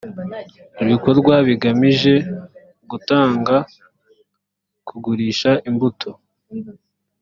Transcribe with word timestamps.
ibikorwa 0.83 1.33
bigamije 1.47 2.13
gutanga 2.89 3.55
kugurisha 4.87 5.51
imbuto 5.69 6.09